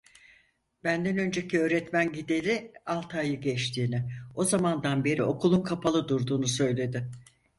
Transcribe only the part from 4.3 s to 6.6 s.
o zamandan beri okulun kapalı durduğunu